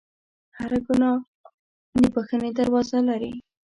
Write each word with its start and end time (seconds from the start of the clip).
هر 0.57 0.71
ګناه 0.85 1.17
د 1.99 2.01
بخښنې 2.13 2.51
دروازه 2.59 2.99
لري. 3.09 3.33